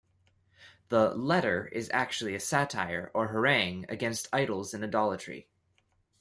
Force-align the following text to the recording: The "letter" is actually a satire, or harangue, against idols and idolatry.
The 0.89 1.13
"letter" 1.15 1.67
is 1.67 1.87
actually 1.93 2.33
a 2.33 2.39
satire, 2.39 3.11
or 3.13 3.27
harangue, 3.27 3.85
against 3.87 4.29
idols 4.33 4.73
and 4.73 4.83
idolatry. 4.83 5.47